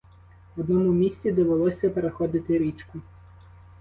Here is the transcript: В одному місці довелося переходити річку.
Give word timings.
В 0.55 0.59
одному 0.59 0.91
місці 0.91 1.31
довелося 1.31 1.89
переходити 1.89 2.57
річку. 2.57 2.99